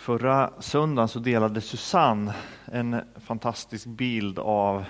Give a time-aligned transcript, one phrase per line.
[0.00, 4.84] Förra söndagen så delade Susanne en fantastisk bild av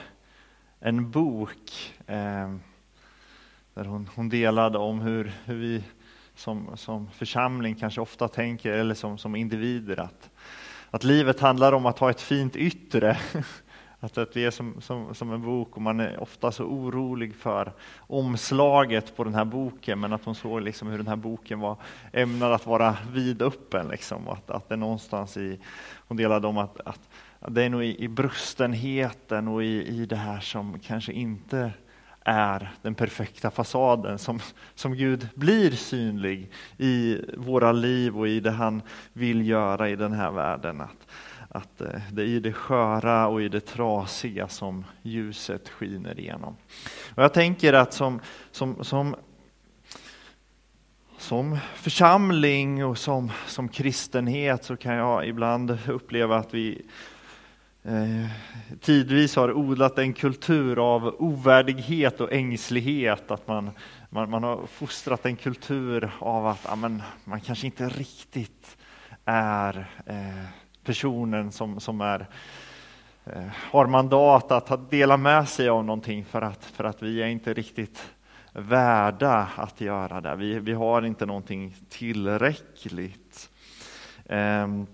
[0.80, 2.54] en bok eh,
[3.74, 5.84] där hon, hon, delade om hur, hur vi
[6.34, 10.30] som, som församling kanske ofta tänker, eller som, som individer, att,
[10.90, 13.18] att livet handlar om att ha ett fint yttre.
[14.00, 17.34] Att, att det är som, som, som en bok och man är ofta så orolig
[17.34, 21.60] för omslaget på den här boken, men att hon såg liksom hur den här boken
[21.60, 21.76] var
[22.12, 23.88] ämnad att vara vidöppen.
[23.88, 25.58] Liksom, att, att det någonstans i,
[26.08, 27.08] hon delade om att, att,
[27.40, 31.72] att det är nog i, i brustenheten och i, i det här som kanske inte
[32.24, 34.40] är den perfekta fasaden som,
[34.74, 38.82] som Gud blir synlig i våra liv och i det han
[39.12, 40.80] vill göra i den här världen.
[40.80, 41.06] Att,
[41.52, 46.56] att eh, det är i det sköra och i det trasiga som ljuset skiner igenom.
[47.14, 49.16] Och jag tänker att som, som, som,
[51.18, 56.82] som församling och som, som kristenhet så kan jag ibland uppleva att vi
[57.82, 58.30] eh,
[58.80, 63.30] tidvis har odlat en kultur av ovärdighet och ängslighet.
[63.30, 63.70] Att man,
[64.10, 68.76] man, man har fostrat en kultur av att amen, man kanske inte riktigt
[69.24, 70.59] är eh,
[70.90, 72.26] personen som, som är,
[73.24, 77.26] eh, har mandat att dela med sig av någonting för att, för att vi är
[77.26, 78.10] inte riktigt
[78.52, 80.36] värda att göra det.
[80.36, 83.50] Vi, vi har inte någonting tillräckligt.
[84.26, 84.86] Ehm,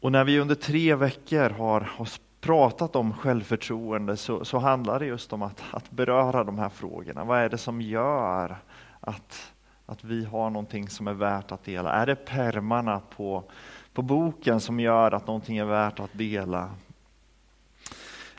[0.00, 2.08] och när vi under tre veckor har, har
[2.40, 7.24] pratat om självförtroende så, så handlar det just om att, att beröra de här frågorna.
[7.24, 8.56] Vad är det som gör
[9.00, 9.52] att
[9.86, 11.92] att vi har någonting som är värt att dela?
[11.92, 13.44] Är det permarna på,
[13.92, 16.70] på boken som gör att någonting är värt att dela?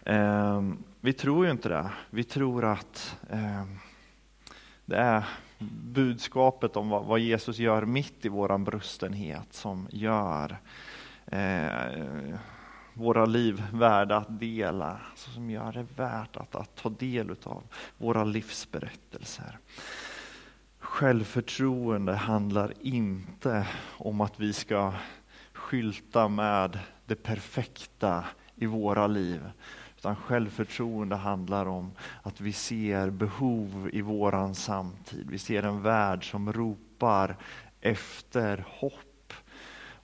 [0.03, 0.61] Eh,
[1.01, 1.89] vi tror ju inte det.
[2.09, 3.63] Vi tror att eh,
[4.85, 5.23] det är
[5.83, 10.57] budskapet om vad, vad, Jesus gör mitt i våran brustenhet som gör
[11.25, 12.39] eh,
[12.93, 17.63] våra liv värda att dela, som gör det värt att, att ta del av
[17.97, 19.57] våra livsberättelser.
[20.87, 23.67] Självförtroende handlar inte
[23.97, 24.93] om att vi ska
[25.53, 28.25] skylta med det perfekta
[28.55, 29.41] i våra liv.
[29.97, 31.91] Utan självförtroende handlar om
[32.23, 35.27] att vi ser behov i våran samtid.
[35.29, 37.35] Vi ser en värld som ropar
[37.81, 39.06] efter hopp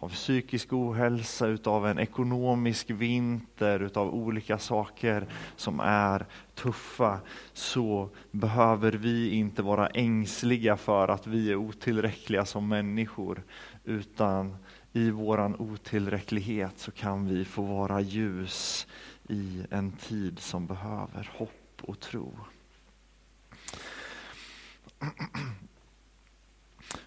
[0.03, 6.25] av psykisk ohälsa, utav en ekonomisk vinter, utav olika saker som är
[6.55, 7.19] tuffa,
[7.53, 13.43] så behöver vi inte vara ängsliga för att vi är otillräckliga som människor,
[13.83, 14.57] utan
[14.93, 18.87] i våran otillräcklighet så kan vi få vara ljus
[19.29, 22.33] i en tid som behöver hopp och tro.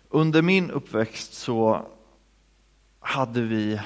[0.08, 1.86] Under min uppväxt så
[3.06, 3.80] hade vi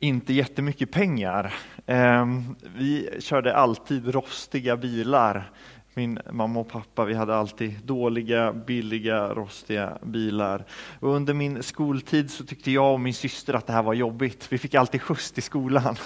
[0.00, 1.54] inte jättemycket pengar.
[1.86, 5.50] Ehm, vi körde alltid rostiga bilar.
[5.94, 10.64] Min mamma och pappa, vi hade alltid dåliga, billiga, rostiga bilar.
[11.00, 14.46] Och under min skoltid så tyckte jag och min syster att det här var jobbigt.
[14.52, 15.96] Vi fick alltid skjuts till skolan.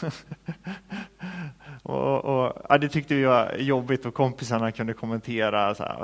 [1.82, 5.98] och, och ja, det tyckte vi var jobbigt och kompisarna kunde kommentera, så här,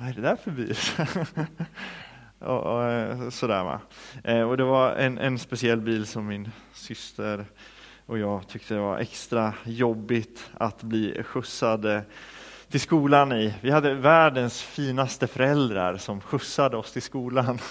[0.00, 0.76] vad är det där för bil?
[2.44, 3.80] och, och eh, sådär va.
[4.24, 7.44] Eh, och det var en, en speciell bil som min syster
[8.06, 12.02] och jag tyckte det var extra jobbigt att bli skjutsade
[12.68, 13.54] till skolan i.
[13.60, 17.58] Vi hade världens finaste föräldrar som skjutsade oss till skolan.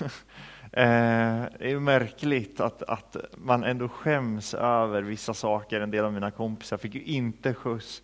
[0.75, 5.81] Eh, det är märkligt att, att man ändå skäms över vissa saker.
[5.81, 8.01] En del av mina kompisar fick ju inte skjuts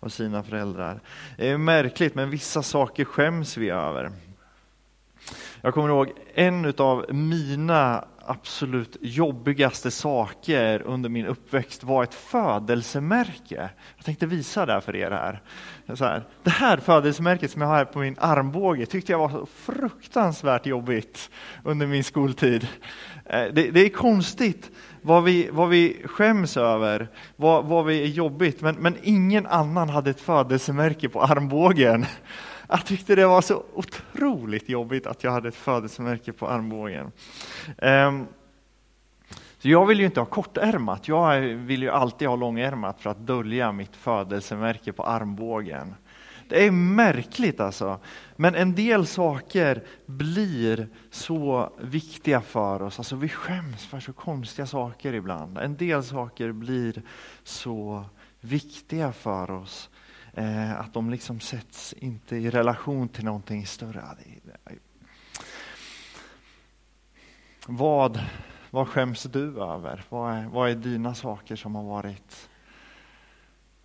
[0.00, 1.00] av sina föräldrar.
[1.36, 4.12] Det är märkligt, men vissa saker skäms vi över.
[5.62, 13.70] Jag kommer ihåg en av mina absolut jobbigaste saker under min uppväxt var ett födelsemärke.
[13.96, 15.42] Jag tänkte visa det för er här.
[15.94, 16.24] Så här.
[16.42, 20.66] Det här födelsemärket som jag har här på min armbåge tyckte jag var så fruktansvärt
[20.66, 21.30] jobbigt
[21.64, 22.68] under min skoltid.
[23.24, 24.70] Eh, det, det är konstigt
[25.02, 29.88] vad vi, vad vi skäms över, vad, vad vi är jobbigt, men, men ingen annan
[29.88, 32.06] hade ett födelsemärke på armbågen.
[32.72, 37.12] Jag tyckte det var så otroligt jobbigt att jag hade ett födelsemärke på armbågen.
[37.78, 38.26] Um,
[39.58, 43.26] så jag vill ju inte ha kortärmat, jag vill ju alltid ha långärmat för att
[43.26, 45.94] dölja mitt födelsemärke på armbågen.
[46.48, 47.98] Det är märkligt alltså.
[48.36, 52.98] Men en del saker blir så viktiga för oss.
[52.98, 55.58] Alltså vi skäms för så konstiga saker ibland.
[55.58, 57.02] En del saker blir
[57.44, 58.04] så
[58.40, 59.90] viktiga för oss
[60.34, 64.04] Eh, att de liksom sätts inte i relation till någonting större.
[67.66, 68.20] vad,
[68.70, 70.04] vad skäms du över?
[70.08, 72.48] Vad är, vad är dina saker som har varit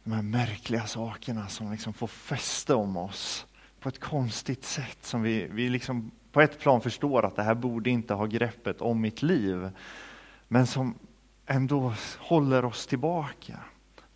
[0.04, 3.46] de här märkliga sakerna som liksom får fäste om oss
[3.80, 7.56] på ett konstigt sätt som vi, vi liksom på ett plan förstår att det här
[7.56, 9.70] borde inte ha greppet om mitt liv,
[10.48, 10.96] men som
[11.46, 13.60] ändå håller oss tillbaka.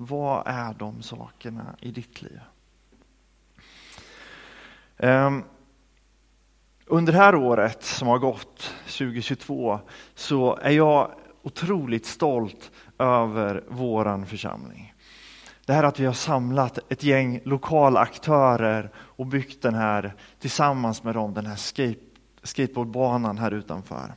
[0.01, 2.39] Vad är de sakerna i ditt liv?
[4.97, 5.43] Ehm,
[6.85, 9.79] under det här året som har gått, 2022,
[10.15, 11.11] så är jag
[11.41, 14.93] otroligt stolt över våran församling.
[15.65, 21.03] Det här att vi har samlat ett gäng lokala aktörer och byggt den här, tillsammans
[21.03, 21.99] med dem, den här skate,
[22.43, 24.13] skateboardbanan här utanför.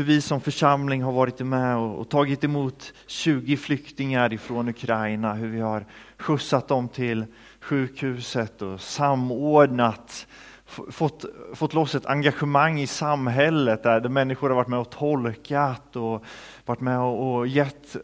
[0.00, 5.34] Hur vi som församling har varit med och, och tagit emot 20 flyktingar ifrån Ukraina,
[5.34, 5.86] hur vi har
[6.18, 7.24] skjutsat dem till
[7.60, 10.26] sjukhuset och samordnat
[10.90, 11.24] fått,
[11.54, 16.24] fått loss ett engagemang i samhället där människor har varit med och tolkat och
[16.66, 17.96] varit med och, och gett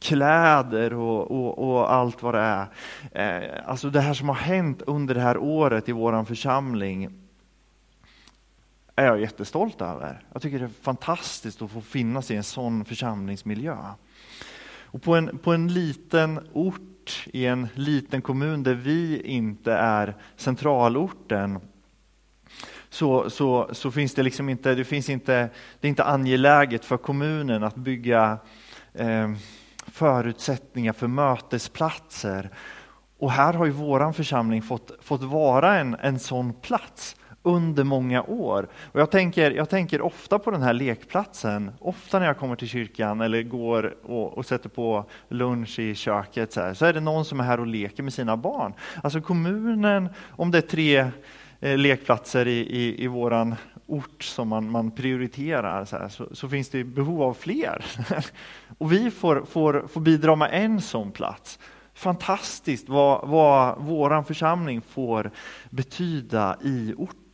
[0.00, 2.66] kläder och, och, och, allt vad det är.
[3.12, 7.27] Eh, alltså det här som har hänt under det här året i vår församling
[8.98, 10.24] är jag jättestolt över.
[10.32, 13.76] Jag tycker det är fantastiskt att få finnas i en sån församlingsmiljö.
[14.90, 20.16] Och på en, på en liten ort i en liten kommun där vi inte är
[20.36, 21.60] centralorten
[22.90, 26.96] så, så, så finns det liksom inte, det finns inte, det är inte angeläget för
[26.96, 28.38] kommunen att bygga
[28.94, 29.32] eh,
[29.86, 32.50] förutsättningar för mötesplatser.
[33.18, 37.16] Och här har ju våran församling fått, fått vara en, en sån plats
[37.48, 38.68] under många år.
[38.92, 42.68] Och jag, tänker, jag tänker ofta på den här lekplatsen, ofta när jag kommer till
[42.68, 47.00] kyrkan eller går och, och sätter på lunch i köket så, här, så är det
[47.00, 48.74] någon som är här och leker med sina barn.
[49.02, 50.98] Alltså kommunen, om det är tre
[51.60, 53.54] eh, lekplatser i, i, i våran
[53.86, 57.84] ort som man, man prioriterar så, här, så, så, finns det behov av fler.
[58.78, 61.58] och vi får, får, får bidra med en sån plats
[61.98, 65.30] fantastiskt vad, vad vår församling får
[65.70, 67.27] betyda i orten.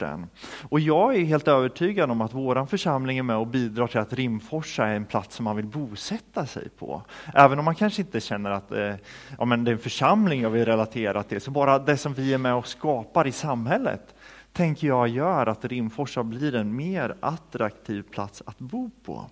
[0.62, 4.12] Och jag är helt övertygad om att vår församling är med och bidrar till att
[4.12, 7.02] Rimforsa är en plats som man vill bosätta sig på.
[7.34, 8.94] Även om man kanske inte känner att eh,
[9.38, 12.34] ja, men det är en församling jag vill relatera till, så bara det som vi
[12.34, 14.14] är med och skapar i samhället
[14.52, 19.26] tänker jag gör att Rimforsa blir en mer attraktiv plats att bo på.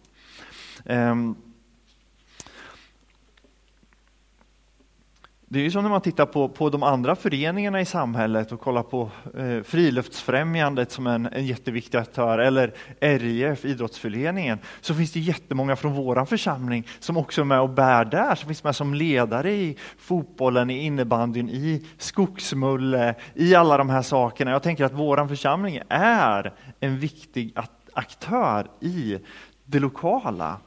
[0.85, 1.37] Um,
[5.53, 8.61] Det är ju som när man tittar på, på de andra föreningarna i samhället och
[8.61, 15.21] kollar på eh, Friluftsfrämjandet som en, en jätteviktig aktör, eller RIF, idrottsföreningen, så finns det
[15.21, 18.95] jättemånga från vår församling som också är med och bär där, som finns med som
[18.95, 24.51] ledare i fotbollen, i innebandyn, i skogsmulle, i alla de här sakerna.
[24.51, 27.55] Jag tänker att vår församling är en viktig
[27.93, 29.19] aktör i
[29.65, 30.59] det lokala.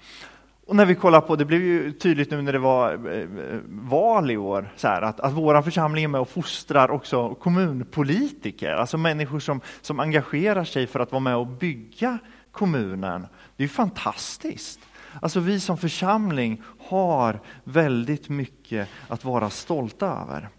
[0.66, 3.28] Och när vi kollar på, det blev ju tydligt nu när det var eh,
[3.68, 8.72] val i år, så här, att, att vår församling är med och fostrar också kommunpolitiker,
[8.72, 12.18] alltså människor som, som engagerar sig för att vara med och bygga
[12.52, 13.28] kommunen.
[13.56, 14.80] Det är fantastiskt.
[15.22, 20.50] Alltså vi som församling har väldigt mycket att vara stolta över.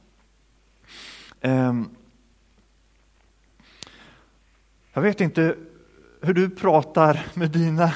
[1.41, 1.88] Ehm,
[4.93, 5.56] jag vet inte
[6.23, 7.93] hur du pratar med dina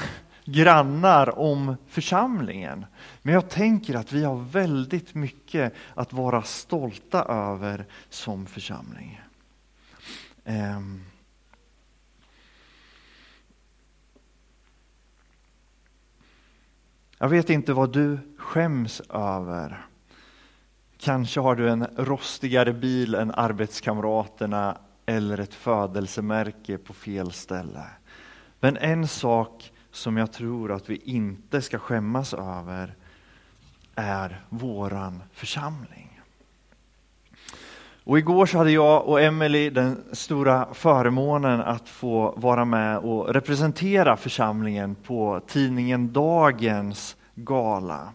[0.51, 2.85] grannar om församlingen.
[3.21, 9.21] Men jag tänker att vi har väldigt mycket att vara stolta över som församling.
[10.45, 11.01] Ehm.
[17.17, 19.85] Jag vet inte vad du skäms över.
[20.97, 27.83] Kanske har du en rostigare bil än arbetskamraterna eller ett födelsemärke på fel ställe.
[28.59, 32.95] Men en sak som jag tror att vi inte ska skämmas över
[33.95, 36.21] är våran församling.
[38.03, 43.33] Och igår så hade jag och Emelie den stora förmånen att få vara med och
[43.33, 48.13] representera församlingen på tidningen Dagens gala.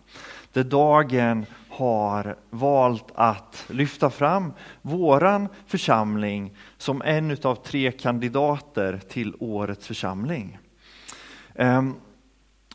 [0.52, 4.52] Där Dagen har valt att lyfta fram
[4.82, 10.58] våran församling som en av tre kandidater till årets församling.
[11.58, 11.94] Ehm,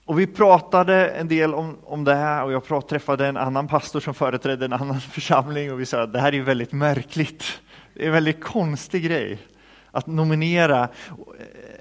[0.06, 3.68] och vi pratade en del om, om det här och jag prat, träffade en annan
[3.68, 7.62] pastor som företrädde en annan församling och vi sa att det här är väldigt märkligt.
[7.94, 9.40] Det är en väldigt konstig grej
[9.92, 10.90] att nominera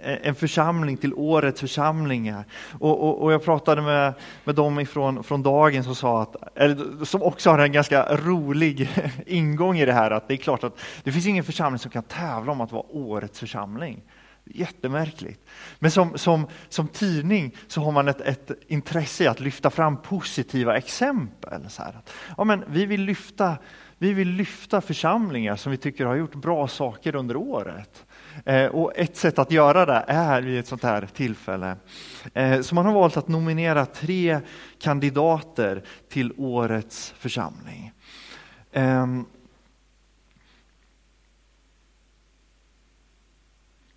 [0.02, 2.44] eh, en församling till årets församlingar.
[2.78, 4.14] Och, och, och jag pratade med,
[4.44, 8.90] med dem ifrån, från dagen som sa att, eller, som också har en ganska rolig
[9.26, 12.02] ingång i det här, att det är klart att det finns ingen församling som kan
[12.02, 14.02] tävla om att vara årets församling.
[14.54, 15.40] Jättemärkligt.
[15.78, 20.02] Men som, som, som tidning så har man ett, ett intresse i att lyfta fram
[20.02, 21.70] positiva exempel.
[21.70, 21.98] Så här.
[22.36, 23.56] Ja, men vi, vill lyfta,
[23.98, 28.04] vi vill lyfta församlingar som vi tycker har gjort bra saker under året.
[28.44, 31.76] Eh, och ett sätt att göra det är vid ett sånt här tillfälle.
[32.34, 34.40] Eh, så man har valt att nominera tre
[34.78, 37.92] kandidater till årets församling.
[38.72, 39.06] Eh,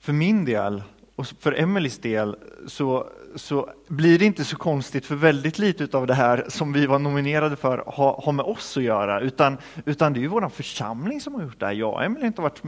[0.03, 0.83] för min del
[1.15, 2.35] och för Emelies del
[2.67, 6.85] så, så blir det inte så konstigt för väldigt lite av det här som vi
[6.85, 10.49] var nominerade för har, ha med oss att göra, utan, utan det är ju vår
[10.49, 11.73] församling som har gjort det här.
[11.73, 12.61] Jag och Emelie har inte varit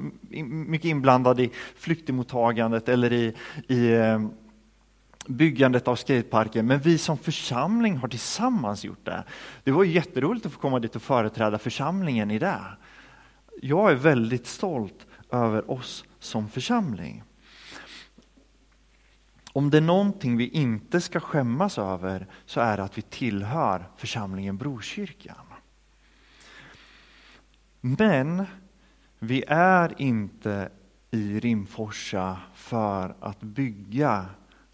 [0.45, 3.35] mycket inblandad i flyktingmottagandet eller i,
[3.67, 4.27] i eh,
[5.27, 9.23] byggandet av skateparken, men vi som församling har tillsammans gjort det.
[9.63, 12.59] Det var jätteroligt att få komma dit och företräda församlingen i det.
[13.61, 17.23] Jag är väldigt stolt över oss som församling.
[19.53, 23.89] Om det är någonting vi inte ska skämmas över så är det att vi tillhör
[23.97, 25.45] församlingen Brokyrkan.
[27.81, 28.45] Men
[29.19, 30.69] vi är inte
[31.11, 34.25] i Rimforsa för att bygga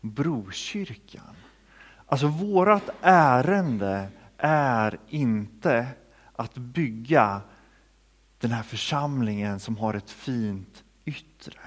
[0.01, 1.35] Brokyrkan.
[2.05, 5.87] Alltså vårt ärende är inte
[6.33, 7.41] att bygga
[8.41, 11.59] den här församlingen som har ett fint yttre.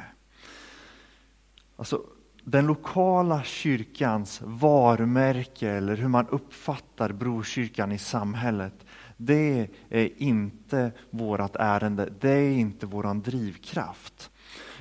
[1.76, 2.00] Alltså,
[2.45, 8.75] den lokala kyrkans varumärke eller hur man uppfattar brokyrkan i samhället,
[9.16, 14.31] det är inte vårt ärende, det är inte vår drivkraft.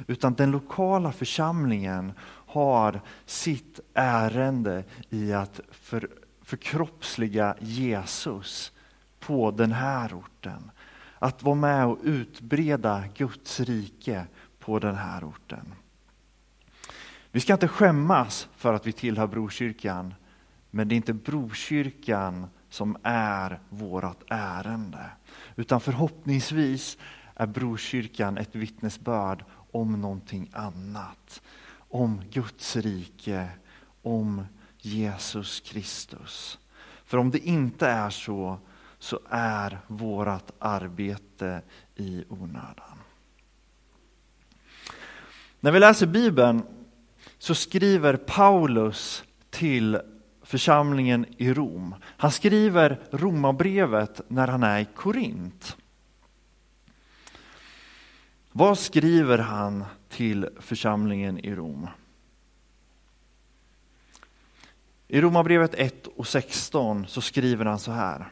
[0.08, 2.14] Utan den lokala församlingen
[2.48, 6.10] har sitt ärende i att för,
[6.42, 8.72] förkroppsliga Jesus
[9.20, 10.72] på den här orten.
[11.24, 14.26] Att vara med och utbreda Guds rike
[14.60, 15.74] på den här orten.
[17.32, 20.14] Vi ska inte skämmas för att vi tillhör Brokyrkan,
[20.72, 25.10] men det är inte Brokyrkan som är vårt ärende.
[25.56, 26.98] Utan förhoppningsvis
[27.36, 31.42] är Brokyrkan ett vittnesbörd om någonting annat.
[31.78, 33.48] Om Guds rike,
[34.02, 34.46] om
[34.78, 36.60] Jesus Kristus.
[37.06, 38.60] För om det inte är så,
[39.04, 41.62] så är vårt arbete
[41.96, 42.98] i onödan.
[45.60, 46.64] När vi läser Bibeln
[47.38, 50.00] så skriver Paulus till
[50.42, 51.96] församlingen i Rom.
[52.04, 55.78] Han skriver Romarbrevet när han är i Korint.
[58.52, 61.88] Vad skriver han till församlingen i Rom?
[65.08, 68.32] I Romarbrevet 1 och 16 så skriver han så här.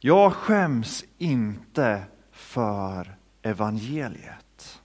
[0.00, 4.82] Jag skäms inte för evangeliet.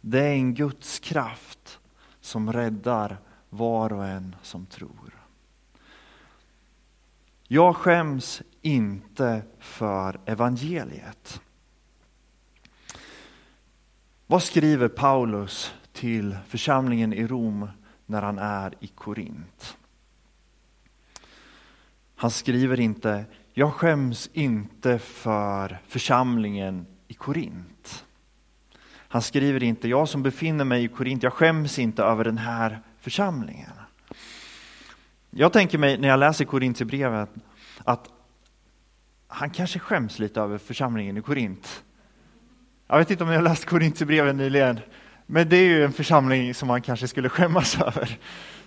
[0.00, 1.80] Det är en Guds kraft
[2.20, 5.26] som räddar var och en som tror.
[7.48, 11.40] Jag skäms inte för evangeliet.
[14.26, 17.68] Vad skriver Paulus till församlingen i Rom
[18.06, 19.76] när han är i Korint?
[22.14, 23.24] Han skriver inte,
[23.60, 28.04] jag skäms inte för församlingen i Korint.
[28.92, 32.80] Han skriver inte, jag som befinner mig i Korint, jag skäms inte över den här
[33.00, 33.70] församlingen.
[35.30, 37.30] Jag tänker mig när jag läser Korintierbrevet
[37.84, 38.08] att
[39.28, 41.84] han kanske skäms lite över församlingen i Korint.
[42.86, 44.80] Jag vet inte om ni har läst Korintierbrevet nyligen,
[45.26, 48.18] men det är ju en församling som man kanske skulle skämmas över.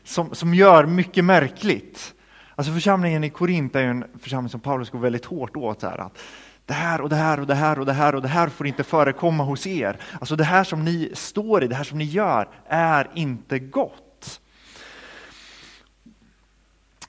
[0.03, 2.13] Som, som gör mycket märkligt.
[2.55, 5.81] Alltså församlingen i Korint är en församling som Paulus går väldigt hårt åt.
[5.81, 6.17] Så här, att
[6.65, 8.67] det här och det här och det här och det här och det här får
[8.67, 9.97] inte förekomma hos er.
[10.19, 14.41] Alltså det här som ni står i, det här som ni gör är inte gott.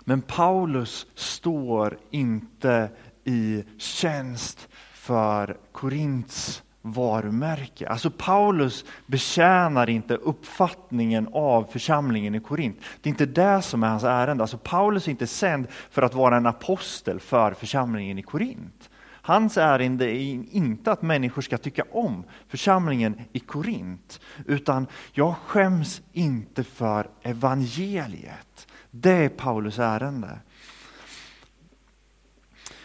[0.05, 2.91] Men Paulus står inte
[3.25, 7.89] i tjänst för Korints varumärke.
[7.89, 12.81] Alltså Paulus betjänar inte uppfattningen av församlingen i Korint.
[13.01, 14.43] Det är inte det som är hans ärende.
[14.43, 18.91] Alltså Paulus är inte sänd för att vara en apostel för församlingen i Korint.
[19.27, 26.03] Hans ärende är inte att människor ska tycka om församlingen i Korint, utan jag skäms
[26.13, 28.67] inte för evangeliet.
[28.91, 30.39] Det är Paulus ärende.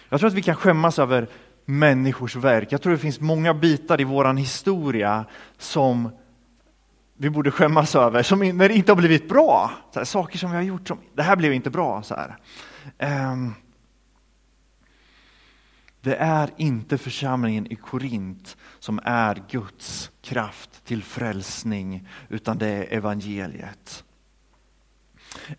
[0.09, 1.27] Jag tror att vi kan skämmas över
[1.69, 2.71] människors verk.
[2.71, 5.25] Jag tror det finns många bitar i vår historia
[5.57, 6.09] som
[7.17, 9.71] vi borde skämmas över, som när det inte har blivit bra.
[9.95, 12.03] Här, saker som vi har gjort som, det här blev inte bra.
[12.03, 12.15] Så
[12.99, 13.53] um,
[16.01, 22.97] Det är inte församlingen i Korint som är Guds kraft till frälsning, utan det är
[22.97, 24.03] evangeliet.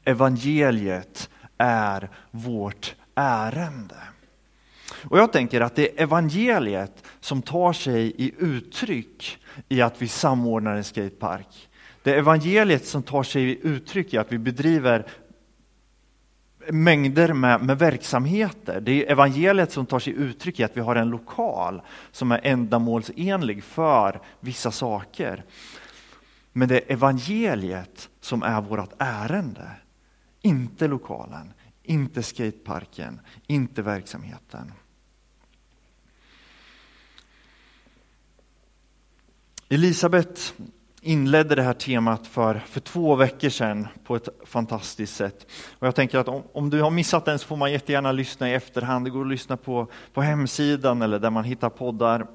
[0.05, 3.97] Evangeliet är vårt ärende.
[5.03, 9.39] Och jag tänker att det är evangeliet som tar sig i uttryck
[9.69, 11.69] i att vi samordnar en skatepark.
[12.03, 15.07] Det är evangeliet som tar sig i uttryck i att vi bedriver
[16.69, 18.81] mängder med, med, verksamheter.
[18.81, 22.41] Det är evangeliet som tar sig uttryck i att vi har en lokal som är
[22.43, 25.45] ändamålsenlig för vissa saker.
[26.53, 29.71] Men det är evangeliet som är vårt ärende.
[30.43, 31.53] Inte lokalen,
[31.83, 34.73] inte skateparken, inte verksamheten.
[39.73, 40.55] Elisabet
[41.01, 45.47] inledde det här temat för, för två veckor sedan på ett fantastiskt sätt.
[45.79, 48.51] Och jag tänker att om, om du har missat den så får man jättegärna lyssna
[48.51, 49.07] i efterhand.
[49.07, 52.27] Det går att lyssna på, på hemsidan eller där man hittar poddar.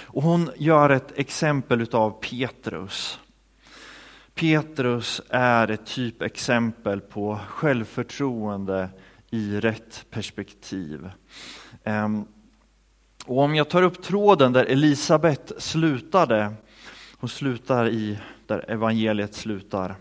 [0.00, 3.18] Och hon gör ett exempel utav Petrus.
[4.34, 8.88] Petrus är ett typexempel på självförtroende
[9.30, 11.10] i rätt perspektiv.
[11.84, 12.26] Um,
[13.26, 16.54] och om jag tar upp tråden där Elisabet slutade,
[17.16, 19.94] hon slutar i där evangeliet slutar,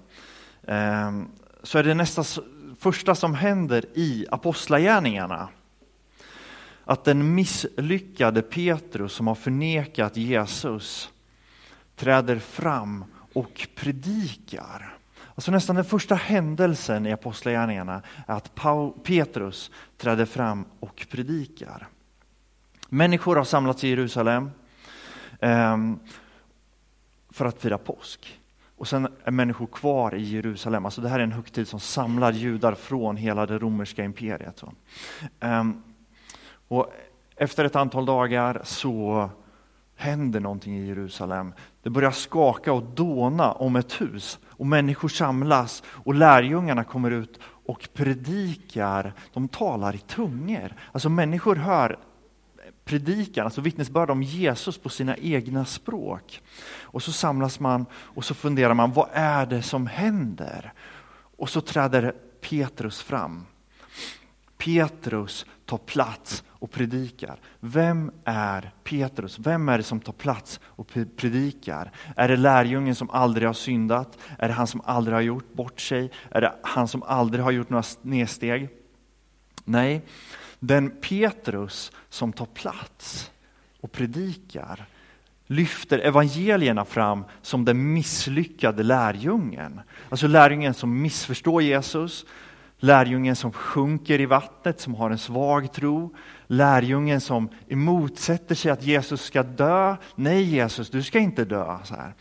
[0.68, 1.28] ehm,
[1.64, 2.24] så är det nästa
[2.80, 5.50] första som händer i apostlagärningarna.
[6.86, 11.10] Att den misslyckade Petrus som har förnekat Jesus
[11.96, 14.98] träder fram och predikar.
[15.36, 18.52] Alltså nästan den första händelsen i apostlagärningarna är att
[19.04, 21.88] Petrus träder fram och predikar.
[22.94, 24.52] Människor har samlats i Jerusalem
[25.40, 26.00] ehm,
[27.30, 28.40] för att fira påsk.
[28.78, 30.86] Och sen är människor kvar i Jerusalem.
[30.86, 34.64] Alltså det här är en högtid som samlar judar från hela det romerska imperiet.
[35.40, 35.84] Ehm,
[36.68, 36.94] och
[37.36, 39.30] efter ett antal dagar så
[39.96, 41.54] händer någonting i Jerusalem.
[41.82, 47.40] Det börjar skaka och dåna om ett hus och människor samlas och lärjungarna kommer ut
[47.44, 49.14] och predikar.
[49.34, 50.76] De talar i tungor.
[50.92, 51.98] Alltså människor hör
[52.86, 56.42] predikan, alltså vittnesbörd om Jesus på sina egna språk.
[56.82, 60.74] Och så samlas man och så funderar man, vad är det som händer?
[61.38, 63.46] Och så träder Petrus fram.
[64.58, 67.40] Petrus tar plats och predikar.
[67.60, 69.40] Vem är Petrus?
[69.40, 71.92] Vem är det som tar plats och predikar?
[72.16, 74.18] Är det lärjungen som aldrig har syndat?
[74.38, 76.12] Är det han som aldrig har gjort bort sig?
[76.32, 78.70] Är det han som aldrig har gjort några nedsteg?
[79.66, 80.02] Nej,
[80.62, 83.32] den Petrus som tar plats
[83.82, 84.86] och predikar
[85.48, 89.82] lyfter evangelierna fram som den misslyckade lärjungen.
[90.10, 92.26] Alltså lärjungen som missförstår Jesus,
[92.80, 96.16] lärjungen som sjunker i vattnet, som har en svag tro,
[96.48, 99.96] lärjungen som emotsätter sig att Jesus ska dö.
[100.16, 101.78] Nej Jesus, du ska inte dö.
[101.84, 102.14] Så här.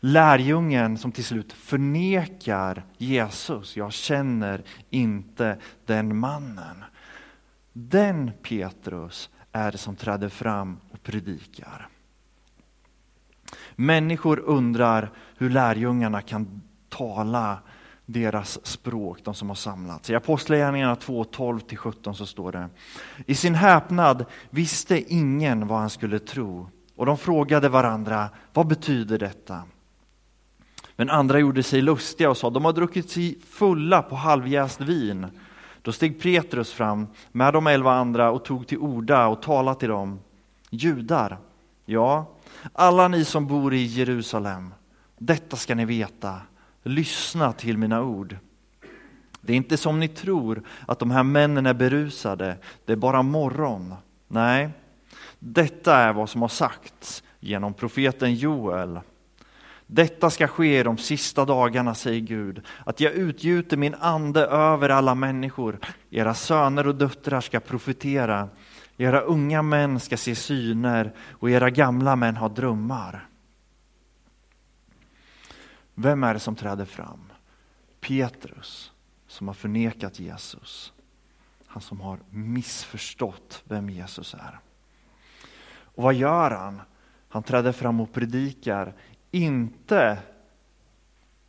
[0.00, 3.76] Lärjungen som till slut förnekar Jesus.
[3.76, 6.84] Jag känner inte den mannen.
[7.72, 11.88] Den Petrus är det som träder fram och predikar.
[13.76, 17.58] Människor undrar hur lärjungarna kan tala
[18.06, 20.10] deras språk, de som har samlats.
[20.10, 22.68] I Apostlagärningarna 2, 12-17 så står det.
[23.26, 29.18] I sin häpnad visste ingen vad han skulle tro och de frågade varandra, vad betyder
[29.18, 29.62] detta?
[30.96, 35.26] Men andra gjorde sig lustiga och sa, de har druckit sig fulla på halvjäst vin.
[35.82, 39.88] Då steg Petrus fram med de elva andra och tog till orda och talade till
[39.88, 40.20] dem.
[40.70, 41.38] Judar,
[41.84, 42.26] ja,
[42.72, 44.74] alla ni som bor i Jerusalem,
[45.18, 46.40] detta ska ni veta.
[46.82, 48.36] Lyssna till mina ord.
[49.40, 53.22] Det är inte som ni tror att de här männen är berusade, det är bara
[53.22, 53.94] morgon.
[54.28, 54.70] Nej,
[55.38, 59.00] detta är vad som har sagts genom profeten Joel.
[59.94, 64.88] Detta ska ske i de sista dagarna, säger Gud, att jag utgjuter min ande över
[64.88, 65.78] alla människor.
[66.10, 68.48] Era söner och döttrar ska profetera,
[68.96, 73.28] era unga män ska se syner och era gamla män ha drömmar.
[75.94, 77.32] Vem är det som träder fram?
[78.00, 78.92] Petrus,
[79.26, 80.92] som har förnekat Jesus.
[81.66, 84.60] Han som har missförstått vem Jesus är.
[85.74, 86.80] Och vad gör han?
[87.28, 88.94] Han träder fram och predikar
[89.32, 90.18] inte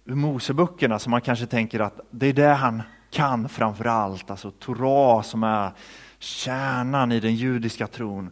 [0.05, 4.51] ur Moseböckerna som man kanske tänker att det är det han kan framför allt, alltså
[4.51, 5.71] Torah som är
[6.19, 8.31] kärnan i den judiska tron.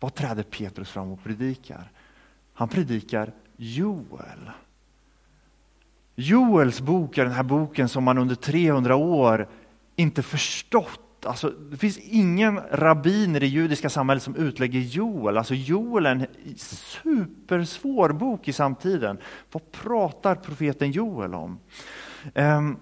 [0.00, 1.90] Vad träder Petrus fram och predikar?
[2.54, 4.50] Han predikar Joel.
[6.14, 9.48] Joels bok är den här boken som man under 300 år
[9.96, 15.38] inte förstått Alltså, det finns ingen rabbin i det judiska samhället som utlägger Joel.
[15.38, 19.18] Alltså, Joel är en supersvår bok i samtiden.
[19.52, 21.58] Vad pratar profeten Joel om?
[22.34, 22.76] Ehm,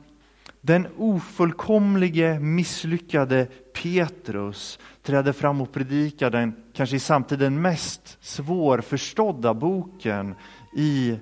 [0.61, 3.47] den ofullkomlige, misslyckade
[3.83, 10.35] Petrus trädde fram och predikade den kanske i samtiden mest svårförstådda boken
[10.77, 11.19] i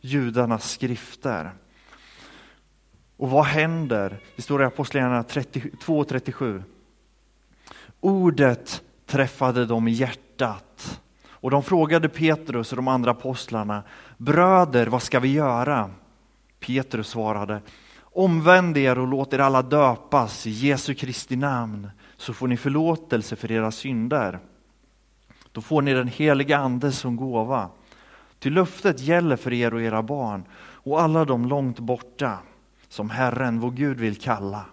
[0.00, 1.52] judarnas skrifter.
[3.16, 4.18] Och vad händer?
[4.36, 6.62] Det står i Apostlagärningarna 2.37.
[8.00, 11.00] Ordet träffade dem i hjärtat
[11.30, 13.82] och de frågade Petrus och de andra apostlarna,
[14.16, 15.90] bröder, vad ska vi göra?
[16.60, 17.60] Petrus svarade,
[18.00, 23.36] omvänd er och låt er alla döpas i Jesu Kristi namn, så får ni förlåtelse
[23.36, 24.38] för era synder.
[25.52, 27.70] Då får ni den heliga ande som gåva.
[28.38, 32.38] Till löftet gäller för er och era barn och alla de långt borta
[32.96, 34.64] som Herren, vår Gud, vill kalla.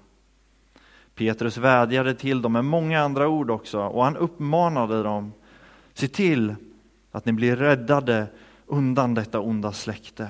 [1.15, 5.33] Petrus vädjade till dem med många andra ord också och han uppmanade dem,
[5.93, 6.55] se till
[7.11, 8.27] att ni blir räddade
[8.65, 10.27] undan detta onda släkte.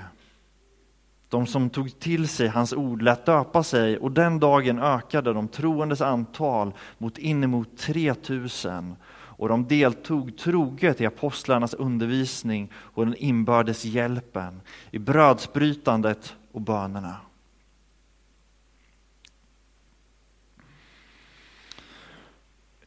[1.29, 5.47] De som tog till sig hans ord lät döpa sig och den dagen ökade de
[5.47, 13.85] troendes antal mot inemot 3000 och de deltog troget i apostlarnas undervisning och den inbördes
[13.85, 17.15] hjälpen, i brödsbrytandet och bönerna.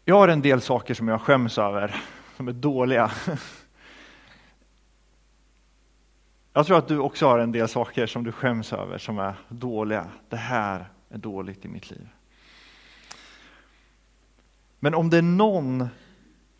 [0.08, 1.96] Jag har en del saker som jag skäms över,
[2.36, 3.10] som är dåliga.
[6.52, 9.34] Jag tror att du också har en del saker som du skäms över som är
[9.48, 10.08] dåliga.
[10.28, 12.08] Det här är dåligt i mitt liv.
[14.78, 15.88] Men om det är någon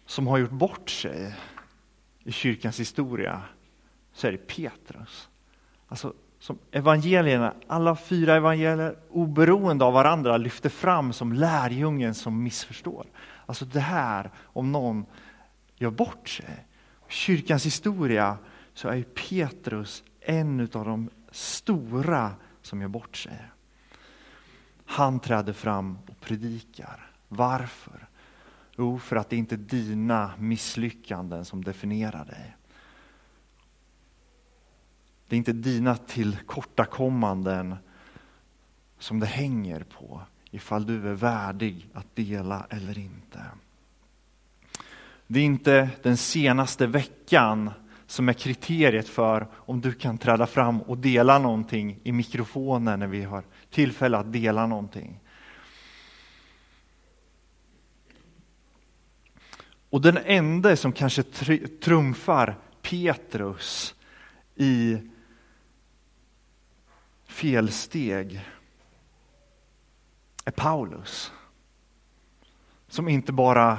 [0.07, 1.35] som har gjort bort sig
[2.25, 3.43] i kyrkans historia
[4.13, 5.29] så är det Petrus.
[5.89, 13.07] Alltså, som evangelierna, alla fyra evangelier oberoende av varandra lyfter fram som lärjungen som missförstår.
[13.47, 15.07] Alltså det här, om någon
[15.77, 16.67] gör bort sig.
[17.09, 18.39] Kyrkans historia
[18.75, 23.41] så är Petrus en av de stora som gör bort sig.
[24.87, 27.11] Han träder fram och predikar.
[27.29, 28.09] Varför?
[28.77, 32.57] Jo, för att det inte är dina misslyckanden som definierar dig.
[35.29, 37.77] Det är inte dina tillkortakommanden
[38.99, 40.23] som det hänger på
[40.57, 43.41] ifall du är värdig att dela eller inte.
[45.27, 47.71] Det är inte den senaste veckan
[48.07, 53.07] som är kriteriet för om du kan träda fram och dela någonting i mikrofonen när
[53.07, 55.21] vi har tillfälle att dela någonting.
[59.91, 61.23] Och den enda som kanske
[61.83, 63.95] trumfar Petrus
[64.55, 64.99] i
[67.27, 68.45] felsteg
[70.47, 71.33] är Paulus.
[72.89, 73.79] Som inte bara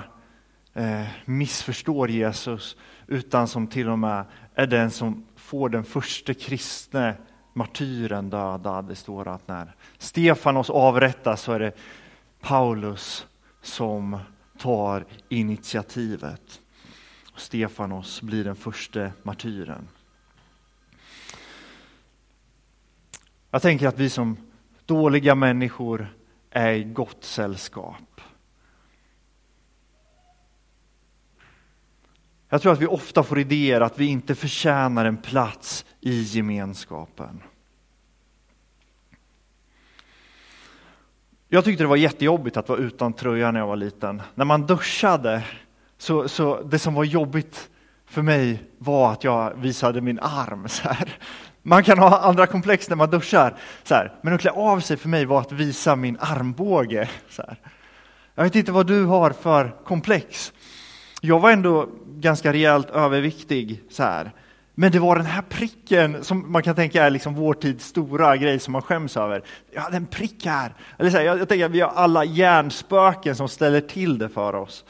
[0.74, 2.78] eh, missförstår Jesus
[3.08, 4.26] utan som till och med
[4.56, 7.16] är den som får den första kristne
[7.54, 8.88] martyren dödad.
[8.88, 11.72] Det står att när Stefanos avrättas så är det
[12.42, 13.28] Paulus
[13.62, 14.20] som
[14.58, 16.62] tar initiativet.
[17.36, 19.88] Stefanos blir den första martyren.
[23.52, 24.38] Jag tänker att vi som
[24.86, 26.17] dåliga människor
[26.58, 28.22] är i gott sällskap.
[32.50, 37.44] Jag tror att vi ofta får idéer att vi inte förtjänar en plats i gemenskapen.
[41.48, 44.22] Jag tyckte det var jättejobbigt att vara utan tröja när jag var liten.
[44.36, 45.44] När man duschade,
[45.98, 47.70] så, så det som var jobbigt
[48.06, 50.68] för mig var att jag visade min arm.
[50.68, 51.20] Så här.
[51.68, 54.14] Man kan ha andra komplex när man duschar, så här.
[54.22, 57.10] men att klä av sig för mig var att visa min armbåge.
[57.30, 57.58] Så här.
[58.36, 60.54] Jag vet inte vad du har för komplex.
[61.22, 63.84] Jag var ändå ganska rejält överviktig.
[63.90, 64.32] så här.
[64.80, 68.38] Men det var den här pricken som man kan tänka är liksom vår tids stora
[68.38, 69.44] grej som man skäms över.
[69.74, 70.74] Jag hade en prick här.
[70.98, 74.30] Eller så här, jag, jag tänker att vi har alla hjärnspöken som ställer till det
[74.30, 74.86] för oss.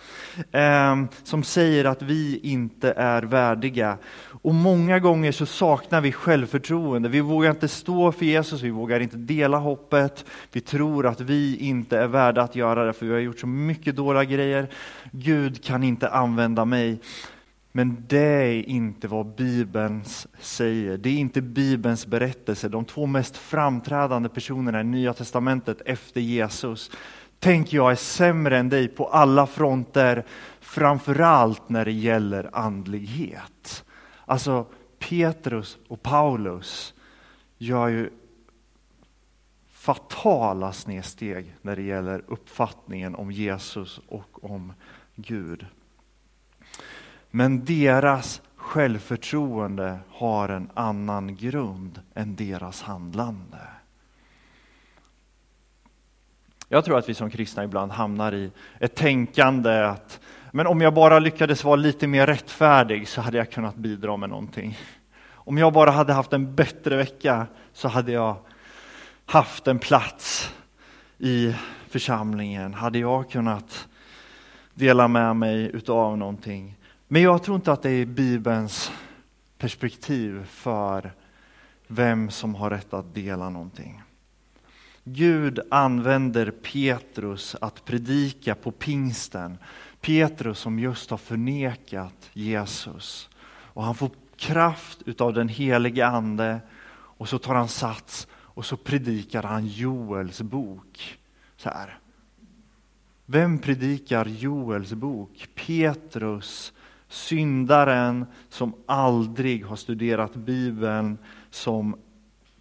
[0.51, 3.97] Eh, som säger att vi inte är värdiga.
[4.41, 7.09] Och många gånger så saknar vi självförtroende.
[7.09, 10.25] Vi vågar inte stå för Jesus, vi vågar inte dela hoppet.
[10.51, 13.47] Vi tror att vi inte är värda att göra det, för vi har gjort så
[13.47, 14.67] mycket dåliga grejer.
[15.11, 16.99] Gud kan inte använda mig.
[17.71, 20.03] Men det är inte vad Bibeln
[20.39, 20.97] säger.
[20.97, 22.69] Det är inte Bibelns berättelse.
[22.69, 26.91] De två mest framträdande personerna i Nya Testamentet efter Jesus
[27.39, 30.25] tänker jag är sämre än dig på alla fronter,
[30.59, 33.85] framförallt när det gäller andlighet.
[34.25, 34.65] Alltså
[34.99, 36.93] Petrus och Paulus
[37.57, 38.09] gör ju
[39.71, 44.73] fatala snedsteg när det gäller uppfattningen om Jesus och om
[45.15, 45.65] Gud.
[47.31, 53.57] Men deras självförtroende har en annan grund än deras handlande.
[56.69, 60.19] Jag tror att vi som kristna ibland hamnar i ett tänkande att
[60.51, 64.29] men om jag bara lyckades vara lite mer rättfärdig så hade jag kunnat bidra med
[64.29, 64.77] någonting.
[65.29, 68.35] Om jag bara hade haft en bättre vecka så hade jag
[69.25, 70.53] haft en plats
[71.17, 71.55] i
[71.89, 72.73] församlingen.
[72.73, 73.87] Hade jag kunnat
[74.73, 76.76] dela med mig utav någonting.
[77.07, 78.91] Men jag tror inte att det är Bibelns
[79.57, 81.13] perspektiv för
[81.87, 84.01] vem som har rätt att dela någonting.
[85.03, 89.57] Gud använder Petrus att predika på pingsten.
[90.01, 93.29] Petrus som just har förnekat Jesus.
[93.47, 98.77] Och han får kraft utav den helige ande och så tar han sats och så
[98.77, 101.17] predikar han Joels bok.
[101.57, 101.99] Så här.
[103.25, 105.47] Vem predikar Joels bok?
[105.55, 106.73] Petrus,
[107.09, 111.17] syndaren som aldrig har studerat Bibeln,
[111.49, 111.95] som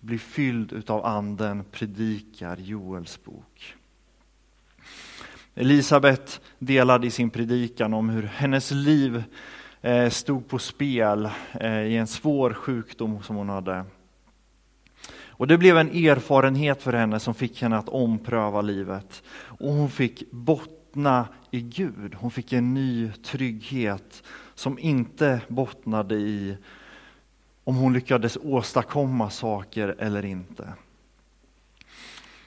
[0.01, 3.75] blir fylld utav anden, predikar Joels bok.
[5.55, 9.23] Elisabet delade i sin predikan om hur hennes liv
[9.81, 11.29] eh, stod på spel
[11.61, 13.85] eh, i en svår sjukdom som hon hade.
[15.39, 19.23] Och det blev en erfarenhet för henne som fick henne att ompröva livet.
[19.29, 20.23] Och hon fick
[20.97, 22.15] bottna i Gud.
[22.15, 24.23] Hon fick en ny trygghet
[24.55, 26.57] som inte bottnade i
[27.65, 30.73] om hon lyckades åstadkomma saker eller inte.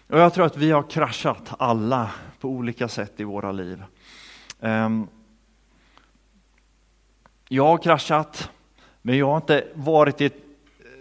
[0.08, 3.84] Och jag tror att vi har kraschat alla på olika sätt i våra liv.
[4.62, 5.08] Ehm,
[7.48, 8.50] jag har kraschat,
[9.02, 10.44] men jag har inte varit i ett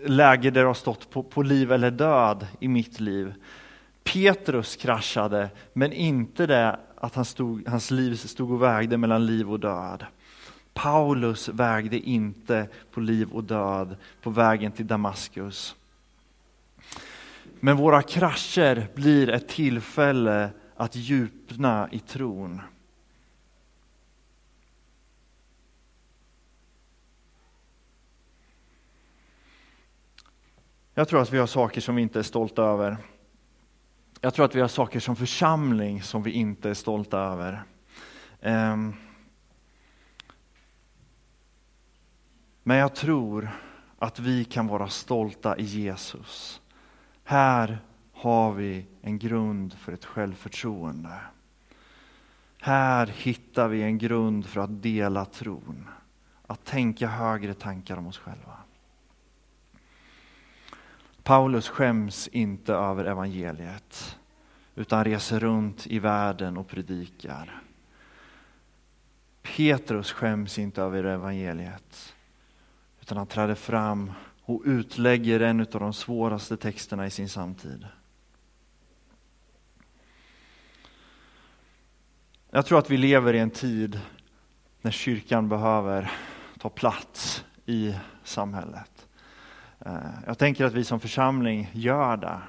[0.05, 3.35] läge där det har stått på, på liv eller död i mitt liv.
[4.05, 9.51] Petrus kraschade, men inte det att han stod, hans liv stod och vägde mellan liv
[9.51, 10.07] och död.
[10.75, 15.77] Paulus vägde inte på liv och död på vägen till Damaskus.
[17.61, 22.61] Men våra krascher blir ett tillfälle att djupna i tron.
[30.95, 32.97] Jag tror att vi har saker som vi inte är stolta över.
[34.21, 37.63] Jag tror att vi har saker som församling som vi inte är stolta över.
[38.41, 38.95] Ehm.
[42.63, 43.51] Men jag tror
[43.99, 46.61] att vi kan vara stolta i Jesus.
[47.25, 47.79] Här
[48.13, 51.21] har vi en grund för ett självförtroende.
[52.61, 55.89] Här hittar vi en grund för att dela tron.
[56.47, 58.57] Att tänka högre tankar om oss själva.
[61.29, 64.19] Paulus skäms inte över evangeliet
[64.75, 67.63] utan reser runt i världen och predikar.
[69.43, 72.15] Petrus skäms inte över evangeliet
[73.01, 74.13] utan han träder fram
[74.43, 77.87] och utlägger en av de svåraste texterna i sin samtid.
[82.51, 84.01] Jag tror att vi lever i en tid
[84.81, 86.13] när kyrkan behöver
[86.59, 88.98] ta plats i samhället.
[89.81, 89.93] Eh,
[90.27, 92.41] jag tänker att vi som församling gör det.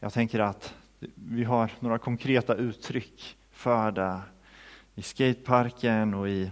[0.00, 0.74] Jag tänker att
[1.14, 4.20] vi har några konkreta uttryck för det
[4.94, 6.50] i skateparken och i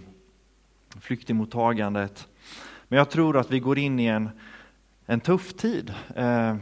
[0.99, 2.27] flyktingmottagandet.
[2.87, 4.29] Men jag tror att vi går in i en,
[5.05, 5.93] en tuff tid.
[6.15, 6.55] Eh,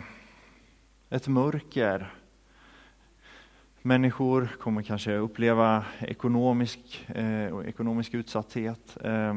[1.09, 2.13] ett mörker.
[3.81, 8.97] Människor kommer kanske uppleva ekonomisk, eh, ekonomisk utsatthet.
[9.03, 9.33] Eh,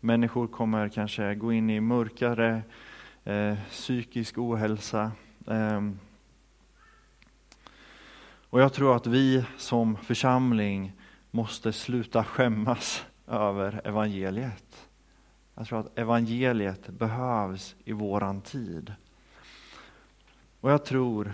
[0.00, 2.62] människor kommer kanske gå in i mörkare
[3.24, 5.12] eh, psykisk ohälsa.
[5.46, 5.90] Eh,
[8.50, 10.92] och jag tror att vi som församling
[11.30, 14.88] måste sluta skämmas över evangeliet.
[15.54, 18.94] Jag tror att evangeliet behövs i våran tid.
[20.60, 21.32] Och jag tror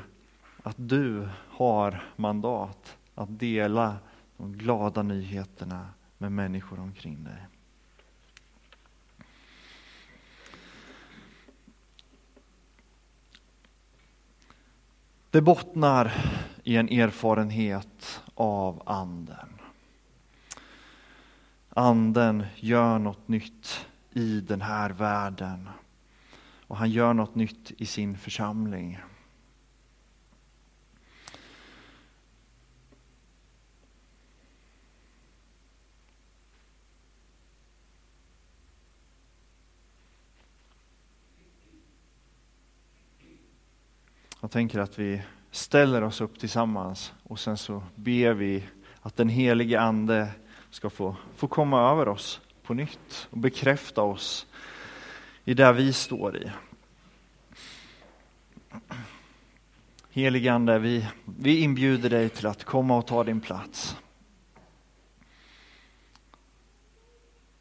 [0.62, 3.96] att du har mandat att dela
[4.36, 7.46] de glada nyheterna med människor omkring dig.
[15.30, 16.12] Det bottnar
[16.64, 19.48] i en erfarenhet av anden.
[21.68, 25.68] Anden gör något nytt i den här världen.
[26.66, 28.98] Och han gör något nytt i sin församling.
[44.48, 48.64] Jag tänker att vi ställer oss upp tillsammans och sen så ber vi
[49.00, 50.28] att den helige Ande
[50.70, 54.46] ska få, få komma över oss på nytt och bekräfta oss
[55.44, 56.50] i det vi står i.
[60.10, 63.96] Helige Ande, vi, vi inbjuder dig till att komma och ta din plats.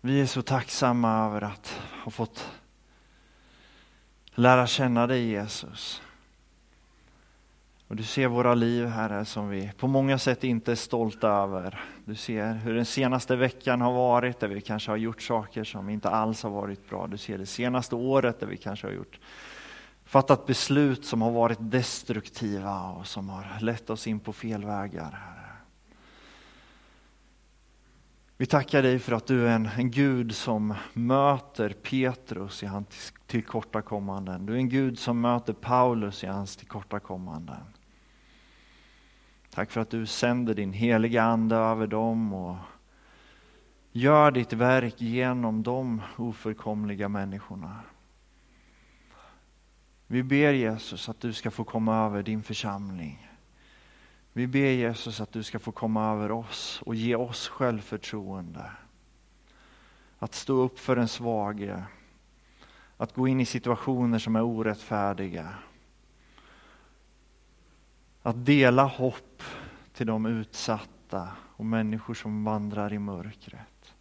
[0.02, 2.52] Vi är så tacksamma över att ha fått
[4.36, 6.02] lära känna dig Jesus.
[7.88, 11.80] Och du ser våra liv, Herre, som vi på många sätt inte är stolta över.
[12.06, 15.90] Du ser hur den senaste veckan har varit, där vi kanske har gjort saker som
[15.90, 17.08] inte alls har varit bra.
[17.08, 19.20] Du ser det senaste året där vi kanske har gjort,
[20.06, 25.12] fattat beslut som har varit destruktiva och som har lett oss in på fel vägar.
[25.12, 25.38] Herre.
[28.38, 33.14] Vi tackar dig för att du är en, en Gud som möter Petrus i hans
[33.28, 34.46] tillkortakommanden.
[34.46, 37.77] Du är en Gud som möter Paulus i hans tillkortakommanden.
[39.58, 42.56] Tack för att du sänder din heliga Ande över dem och
[43.92, 47.80] gör ditt verk genom de oförkomliga människorna.
[50.08, 53.30] Vi ber Jesus att du ska få komma över din församling.
[54.34, 58.72] Vi ber Jesus att du ska få komma över oss och ge oss självförtroende.
[60.20, 61.84] Att stå upp för den svage.
[62.98, 65.54] Att gå in i situationer som är orättfärdiga.
[68.28, 69.44] Att dela hopp
[69.94, 73.94] till de utsatta och människor som vandrar i mörkret.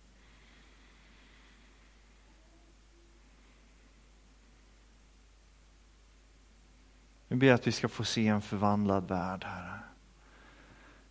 [7.29, 9.79] Vi ber att vi ska få se en förvandlad värld, Herre.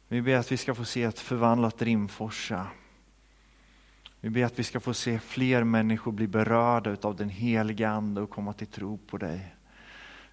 [0.08, 2.68] Vi ber att vi ska få se ett förvandlat Rimforsa.
[4.20, 8.22] Vi ber att vi ska få se fler människor bli berörda av den heliga Ande
[8.22, 9.55] och komma till tro på dig.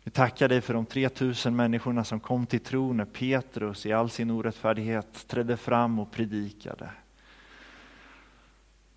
[0.05, 4.11] Vi tackar dig för de 3000 människorna som kom till tro när Petrus i all
[4.11, 6.91] sin orättfärdighet trädde fram och predikade.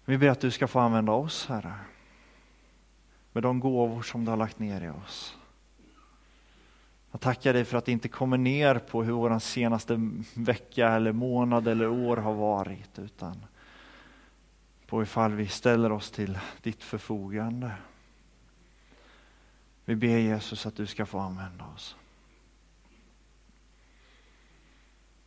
[0.05, 1.73] Vi ber att du ska få använda oss, Herre,
[3.31, 5.37] med de gåvor som du har lagt ner i oss.
[7.11, 11.11] Jag tackar dig för att det inte kommer ner på hur vår senaste vecka eller
[11.11, 13.45] månad eller år har varit, utan
[14.87, 17.71] på ifall vi ställer oss till ditt förfogande.
[19.85, 21.95] Vi ber Jesus att du ska få använda oss.